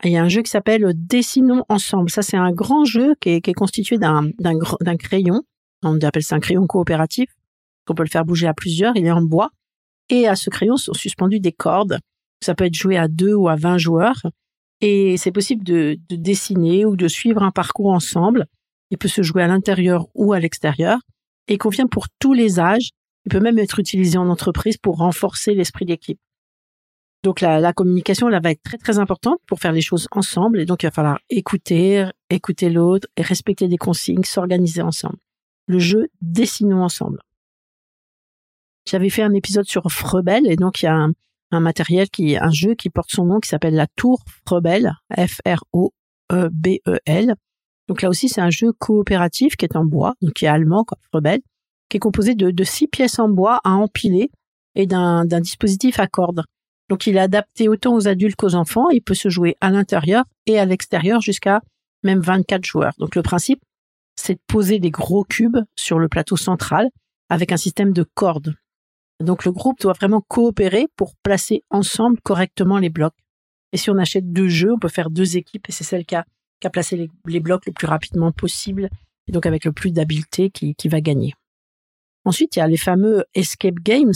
il 0.04 0.12
y 0.12 0.16
a 0.16 0.22
un 0.22 0.28
jeu 0.28 0.42
qui 0.42 0.50
s'appelle 0.50 0.92
Dessinons 0.94 1.64
ensemble. 1.68 2.10
Ça 2.10 2.22
c'est 2.22 2.36
un 2.36 2.52
grand 2.52 2.84
jeu 2.84 3.14
qui 3.20 3.30
est, 3.30 3.54
constitué 3.54 3.98
d'un 3.98 4.96
crayon. 4.98 5.42
On 5.82 5.98
appelle 6.00 6.22
ça 6.22 6.36
un 6.36 6.40
crayon 6.40 6.66
coopératif. 6.66 7.28
On 7.88 7.94
peut 7.94 8.04
le 8.04 8.08
faire 8.08 8.24
bouger 8.24 8.46
à 8.46 8.54
plusieurs. 8.54 8.96
Il 8.96 9.06
est 9.06 9.10
en 9.10 9.22
bois 9.22 9.50
et 10.08 10.28
à 10.28 10.36
ce 10.36 10.50
crayon 10.50 10.76
sont 10.76 10.94
suspendues 10.94 11.40
des 11.40 11.52
cordes. 11.52 11.98
Ça 12.42 12.54
peut 12.54 12.64
être 12.64 12.74
joué 12.74 12.96
à 12.96 13.08
deux 13.08 13.34
ou 13.34 13.48
à 13.48 13.56
vingt 13.56 13.78
joueurs. 13.78 14.22
Et 14.80 15.16
c'est 15.16 15.32
possible 15.32 15.64
de, 15.64 15.98
dessiner 16.10 16.84
ou 16.84 16.96
de 16.96 17.08
suivre 17.08 17.42
un 17.42 17.52
parcours 17.52 17.90
ensemble. 17.92 18.46
Il 18.90 18.98
peut 18.98 19.08
se 19.08 19.22
jouer 19.22 19.42
à 19.42 19.46
l'intérieur 19.46 20.08
ou 20.14 20.32
à 20.32 20.40
l'extérieur. 20.40 20.98
Et 21.48 21.54
il 21.54 21.58
convient 21.58 21.86
pour 21.86 22.06
tous 22.18 22.32
les 22.32 22.60
âges. 22.60 22.90
Il 23.24 23.30
peut 23.30 23.40
même 23.40 23.58
être 23.58 23.78
utilisé 23.78 24.18
en 24.18 24.28
entreprise 24.28 24.76
pour 24.76 24.98
renforcer 24.98 25.54
l'esprit 25.54 25.84
d'équipe. 25.84 26.18
Donc 27.22 27.40
la, 27.40 27.60
la, 27.60 27.72
communication 27.72 28.26
là 28.26 28.40
va 28.40 28.50
être 28.50 28.64
très 28.64 28.78
très 28.78 28.98
importante 28.98 29.38
pour 29.46 29.60
faire 29.60 29.70
les 29.70 29.80
choses 29.80 30.08
ensemble 30.10 30.58
et 30.58 30.66
donc 30.66 30.82
il 30.82 30.86
va 30.86 30.90
falloir 30.90 31.20
écouter, 31.30 32.04
écouter 32.30 32.68
l'autre 32.68 33.06
et 33.16 33.22
respecter 33.22 33.68
des 33.68 33.78
consignes, 33.78 34.24
s'organiser 34.24 34.82
ensemble. 34.82 35.18
Le 35.68 35.78
jeu 35.78 36.08
dessinons 36.20 36.82
ensemble. 36.82 37.20
J'avais 38.88 39.10
fait 39.10 39.22
un 39.22 39.34
épisode 39.34 39.66
sur 39.66 39.84
Frebel 39.92 40.50
et 40.50 40.56
donc 40.56 40.82
il 40.82 40.86
y 40.86 40.88
a 40.88 41.06
un, 41.52 41.60
matériel 41.60 42.10
qui, 42.10 42.36
un 42.36 42.50
jeu 42.50 42.74
qui 42.74 42.90
porte 42.90 43.10
son 43.10 43.26
nom 43.26 43.38
qui 43.38 43.48
s'appelle 43.48 43.74
la 43.74 43.86
Tour 43.86 44.24
Frebel, 44.44 44.92
F-R-O-E-B-E-L. 45.16 45.94
Donc 47.88 48.02
là 48.02 48.08
aussi, 48.08 48.28
c'est 48.28 48.40
un 48.40 48.50
jeu 48.50 48.72
coopératif 48.72 49.54
qui 49.56 49.64
est 49.64 49.76
en 49.76 49.84
bois, 49.84 50.14
donc 50.20 50.32
qui 50.32 50.46
est 50.46 50.48
allemand 50.48 50.82
comme 50.84 50.98
Frebel, 51.12 51.40
qui 51.92 51.98
est 51.98 52.00
composé 52.00 52.34
de, 52.34 52.64
six 52.64 52.88
pièces 52.88 53.18
en 53.18 53.28
bois 53.28 53.60
à 53.64 53.72
empiler 53.72 54.30
et 54.74 54.86
d'un 54.86 55.26
dispositif 55.26 56.00
à 56.00 56.06
cordes. 56.06 56.42
Donc 56.88 57.06
il 57.06 57.16
est 57.16 57.20
adapté 57.20 57.68
autant 57.68 57.94
aux 57.94 58.08
adultes 58.08 58.34
qu'aux 58.34 58.54
enfants. 58.54 58.88
Il 58.88 59.02
peut 59.02 59.12
se 59.12 59.28
jouer 59.28 59.58
à 59.60 59.70
l'intérieur 59.70 60.24
et 60.46 60.58
à 60.58 60.64
l'extérieur 60.64 61.20
jusqu'à 61.20 61.60
même 62.02 62.20
24 62.20 62.64
joueurs. 62.64 62.94
Donc 62.98 63.14
le 63.14 63.20
principe, 63.20 63.60
c'est 64.16 64.36
de 64.36 64.40
poser 64.46 64.78
des 64.78 64.90
gros 64.90 65.22
cubes 65.22 65.58
sur 65.76 65.98
le 65.98 66.08
plateau 66.08 66.38
central 66.38 66.88
avec 67.28 67.52
un 67.52 67.58
système 67.58 67.92
de 67.92 68.06
cordes. 68.14 68.54
Donc 69.20 69.44
le 69.44 69.52
groupe 69.52 69.78
doit 69.78 69.92
vraiment 69.92 70.22
coopérer 70.22 70.86
pour 70.96 71.14
placer 71.22 71.62
ensemble 71.68 72.20
correctement 72.22 72.78
les 72.78 72.88
blocs. 72.88 73.12
Et 73.72 73.76
si 73.76 73.90
on 73.90 73.98
achète 73.98 74.32
deux 74.32 74.48
jeux, 74.48 74.72
on 74.72 74.78
peut 74.78 74.88
faire 74.88 75.10
deux 75.10 75.36
équipes 75.36 75.68
et 75.68 75.72
c'est 75.72 75.84
celle 75.84 76.06
qui 76.06 76.14
a, 76.14 76.24
placé 76.72 77.10
les, 77.26 77.40
blocs 77.40 77.66
le 77.66 77.72
plus 77.72 77.86
rapidement 77.86 78.32
possible 78.32 78.88
et 79.28 79.32
donc 79.32 79.44
avec 79.44 79.66
le 79.66 79.72
plus 79.72 79.92
d'habileté 79.92 80.48
qui 80.48 80.88
va 80.88 81.02
gagner. 81.02 81.34
Ensuite, 82.24 82.56
il 82.56 82.60
y 82.60 82.62
a 82.62 82.68
les 82.68 82.76
fameux 82.76 83.24
escape 83.34 83.80
games 83.82 84.12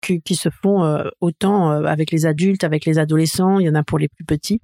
qui, 0.00 0.34
se 0.34 0.50
font 0.50 0.84
euh, 0.84 1.04
autant 1.20 1.72
euh, 1.72 1.84
avec 1.84 2.10
les 2.10 2.26
adultes, 2.26 2.64
avec 2.64 2.84
les 2.84 2.98
adolescents, 2.98 3.58
il 3.58 3.66
y 3.66 3.70
en 3.70 3.74
a 3.74 3.82
pour 3.82 3.98
les 3.98 4.08
plus 4.08 4.24
petits. 4.24 4.60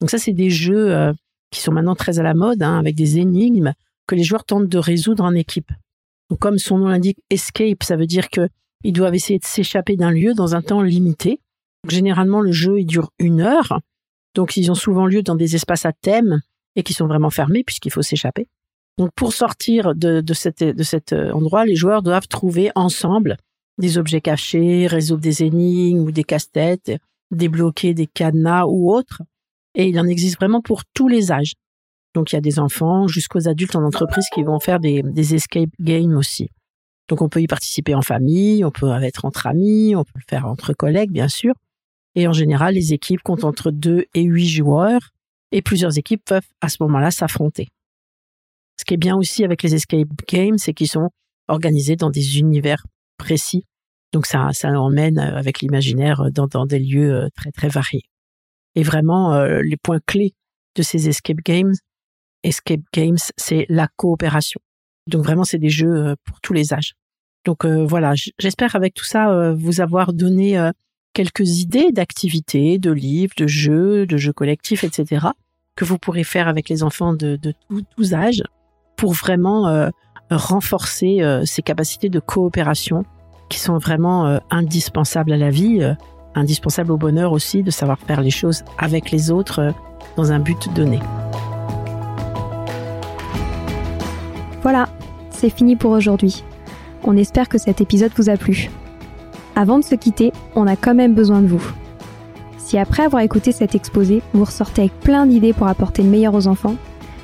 Donc 0.00 0.10
ça, 0.10 0.18
c'est 0.18 0.32
des 0.32 0.50
jeux 0.50 0.94
euh, 0.94 1.12
qui 1.50 1.60
sont 1.60 1.72
maintenant 1.72 1.96
très 1.96 2.20
à 2.20 2.22
la 2.22 2.34
mode, 2.34 2.62
hein, 2.62 2.78
avec 2.78 2.94
des 2.94 3.18
énigmes 3.18 3.72
que 4.06 4.14
les 4.14 4.22
joueurs 4.22 4.44
tentent 4.44 4.68
de 4.68 4.78
résoudre 4.78 5.24
en 5.24 5.34
équipe. 5.34 5.72
Donc 6.30 6.38
comme 6.38 6.58
son 6.58 6.78
nom 6.78 6.88
l'indique, 6.88 7.18
escape, 7.30 7.82
ça 7.82 7.96
veut 7.96 8.06
dire 8.06 8.30
que 8.30 8.48
ils 8.84 8.92
doivent 8.92 9.14
essayer 9.14 9.38
de 9.38 9.44
s'échapper 9.44 9.96
d'un 9.96 10.10
lieu 10.10 10.34
dans 10.34 10.54
un 10.54 10.62
temps 10.62 10.82
limité. 10.82 11.40
Généralement, 11.88 12.40
le 12.40 12.52
jeu 12.52 12.80
il 12.80 12.86
dure 12.86 13.10
une 13.18 13.40
heure. 13.40 13.80
Donc, 14.34 14.56
ils 14.56 14.70
ont 14.70 14.74
souvent 14.74 15.06
lieu 15.06 15.22
dans 15.22 15.36
des 15.36 15.54
espaces 15.54 15.86
à 15.86 15.92
thème 15.92 16.40
et 16.76 16.82
qui 16.82 16.92
sont 16.92 17.06
vraiment 17.06 17.30
fermés 17.30 17.64
puisqu'il 17.64 17.90
faut 17.90 18.02
s'échapper. 18.02 18.48
Donc, 18.98 19.10
pour 19.16 19.32
sortir 19.32 19.94
de, 19.94 20.20
de, 20.20 20.72
de 20.72 20.82
cet 20.82 21.12
euh, 21.12 21.32
endroit, 21.32 21.64
les 21.64 21.74
joueurs 21.74 22.02
doivent 22.02 22.28
trouver 22.28 22.70
ensemble 22.74 23.36
des 23.78 23.98
objets 23.98 24.20
cachés, 24.20 24.86
résoudre 24.86 25.22
des 25.22 25.42
énigmes 25.42 26.00
ou 26.00 26.12
des 26.12 26.22
casse-têtes, 26.22 26.92
débloquer 27.32 27.92
des 27.92 28.06
cadenas 28.06 28.66
ou 28.66 28.92
autres. 28.92 29.22
Et 29.74 29.88
il 29.88 29.98
en 29.98 30.06
existe 30.06 30.36
vraiment 30.36 30.60
pour 30.60 30.84
tous 30.94 31.08
les 31.08 31.32
âges. 31.32 31.54
Donc, 32.14 32.32
il 32.32 32.36
y 32.36 32.38
a 32.38 32.40
des 32.40 32.60
enfants 32.60 33.08
jusqu'aux 33.08 33.48
adultes 33.48 33.74
en 33.74 33.82
entreprise 33.82 34.26
qui 34.32 34.44
vont 34.44 34.60
faire 34.60 34.78
des, 34.78 35.02
des 35.02 35.34
escape 35.34 35.70
games 35.80 36.16
aussi. 36.16 36.48
Donc 37.08 37.20
on 37.20 37.28
peut 37.28 37.42
y 37.42 37.46
participer 37.46 37.94
en 37.94 38.02
famille, 38.02 38.64
on 38.64 38.70
peut 38.70 38.90
être 39.02 39.24
entre 39.24 39.46
amis, 39.46 39.94
on 39.94 40.04
peut 40.04 40.12
le 40.14 40.24
faire 40.28 40.46
entre 40.46 40.72
collègues, 40.72 41.10
bien 41.10 41.28
sûr. 41.28 41.54
Et 42.14 42.26
en 42.28 42.32
général, 42.32 42.74
les 42.74 42.92
équipes 42.92 43.22
comptent 43.22 43.44
entre 43.44 43.70
2 43.70 44.06
et 44.14 44.22
8 44.22 44.46
joueurs 44.46 45.10
et 45.52 45.62
plusieurs 45.62 45.98
équipes 45.98 46.24
peuvent 46.24 46.46
à 46.60 46.68
ce 46.68 46.76
moment-là 46.80 47.10
s'affronter. 47.10 47.68
Ce 48.84 48.86
qui 48.86 48.94
est 48.94 48.98
bien 48.98 49.16
aussi 49.16 49.44
avec 49.44 49.62
les 49.62 49.74
escape 49.74 50.08
games, 50.28 50.58
c'est 50.58 50.74
qu'ils 50.74 50.90
sont 50.90 51.08
organisés 51.48 51.96
dans 51.96 52.10
des 52.10 52.38
univers 52.38 52.84
précis. 53.16 53.64
Donc 54.12 54.26
ça, 54.26 54.50
emmène 54.62 55.18
euh, 55.18 55.38
avec 55.38 55.60
l'imaginaire 55.60 56.20
euh, 56.20 56.30
dans, 56.30 56.66
des 56.66 56.78
lieux 56.80 57.14
euh, 57.14 57.28
très 57.34 57.50
très 57.50 57.68
variés. 57.68 58.04
Et 58.74 58.82
vraiment, 58.82 59.42
les 59.62 59.76
points 59.78 60.00
clés 60.04 60.34
de 60.74 60.82
ces 60.82 61.08
escape 61.08 61.38
games, 61.38 61.72
escape 62.42 62.82
games, 62.92 63.16
c'est 63.38 63.64
la 63.70 63.88
coopération. 63.96 64.60
Donc 65.06 65.24
vraiment, 65.24 65.44
c'est 65.44 65.58
des 65.58 65.70
jeux 65.70 66.16
pour 66.24 66.40
tous 66.40 66.52
les 66.52 66.74
âges. 66.74 66.94
Donc 67.44 67.64
voilà, 67.64 68.14
j'espère 68.40 68.74
avec 68.74 68.92
tout 68.92 69.04
ça 69.04 69.52
vous 69.52 69.80
avoir 69.80 70.12
donné 70.12 70.58
quelques 71.12 71.60
idées 71.60 71.92
d'activités, 71.92 72.80
de 72.80 72.90
livres, 72.90 73.34
de 73.36 73.46
jeux, 73.46 74.06
de 74.06 74.16
jeux 74.16 74.32
collectifs, 74.32 74.82
etc. 74.82 75.28
que 75.76 75.84
vous 75.84 75.98
pourrez 75.98 76.24
faire 76.24 76.48
avec 76.48 76.68
les 76.68 76.82
enfants 76.82 77.14
de 77.14 77.38
tous 77.96 78.12
âges 78.12 78.42
pour 79.04 79.12
vraiment 79.12 79.90
renforcer 80.30 81.20
ces 81.44 81.60
capacités 81.60 82.08
de 82.08 82.20
coopération 82.20 83.04
qui 83.48 83.58
sont 83.58 83.78
vraiment 83.78 84.26
euh, 84.26 84.38
indispensables 84.50 85.32
à 85.32 85.36
la 85.36 85.50
vie, 85.50 85.82
euh, 85.82 85.94
indispensables 86.34 86.90
au 86.90 86.96
bonheur 86.96 87.32
aussi, 87.32 87.62
de 87.62 87.70
savoir 87.70 87.98
faire 87.98 88.20
les 88.20 88.30
choses 88.30 88.64
avec 88.78 89.10
les 89.10 89.30
autres 89.30 89.60
euh, 89.60 89.70
dans 90.16 90.32
un 90.32 90.38
but 90.38 90.72
donné. 90.74 91.00
Voilà, 94.62 94.88
c'est 95.30 95.50
fini 95.50 95.76
pour 95.76 95.90
aujourd'hui. 95.90 96.42
On 97.02 97.16
espère 97.16 97.48
que 97.48 97.58
cet 97.58 97.80
épisode 97.80 98.12
vous 98.16 98.30
a 98.30 98.36
plu. 98.36 98.70
Avant 99.56 99.78
de 99.78 99.84
se 99.84 99.94
quitter, 99.94 100.32
on 100.56 100.66
a 100.66 100.74
quand 100.74 100.94
même 100.94 101.14
besoin 101.14 101.42
de 101.42 101.46
vous. 101.46 101.64
Si 102.58 102.78
après 102.78 103.04
avoir 103.04 103.22
écouté 103.22 103.52
cet 103.52 103.74
exposé, 103.74 104.22
vous 104.32 104.44
ressortez 104.44 104.82
avec 104.82 104.98
plein 105.00 105.26
d'idées 105.26 105.52
pour 105.52 105.68
apporter 105.68 106.02
le 106.02 106.08
meilleur 106.08 106.34
aux 106.34 106.46
enfants, 106.46 106.76